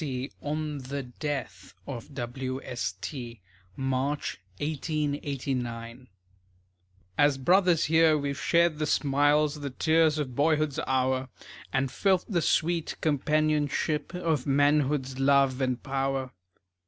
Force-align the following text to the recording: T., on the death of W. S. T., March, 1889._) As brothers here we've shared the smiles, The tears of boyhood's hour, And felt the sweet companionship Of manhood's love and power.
T., 0.03 0.31
on 0.41 0.79
the 0.79 1.03
death 1.03 1.75
of 1.85 2.11
W. 2.15 2.59
S. 2.63 2.95
T., 3.01 3.39
March, 3.75 4.39
1889._) 4.59 6.07
As 7.19 7.37
brothers 7.37 7.85
here 7.85 8.17
we've 8.17 8.35
shared 8.41 8.79
the 8.79 8.87
smiles, 8.87 9.59
The 9.59 9.69
tears 9.69 10.17
of 10.17 10.33
boyhood's 10.35 10.79
hour, 10.87 11.29
And 11.71 11.91
felt 11.91 12.25
the 12.27 12.41
sweet 12.41 12.95
companionship 13.01 14.15
Of 14.15 14.47
manhood's 14.47 15.19
love 15.19 15.61
and 15.61 15.83
power. 15.83 16.31